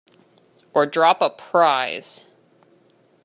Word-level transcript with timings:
Or 0.73 0.87
drop 0.87 1.21
a 1.21 1.29
prize. 1.29 2.25